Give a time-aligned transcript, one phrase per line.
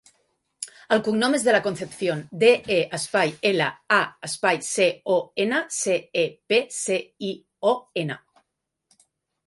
[0.95, 3.69] El cognom és De La Concepcion: de, e, espai, ela,
[3.99, 4.89] a, espai, ce,
[5.19, 7.01] o, ena, ce, e, pe, ce,
[7.33, 7.35] i,
[7.75, 8.19] o, ena.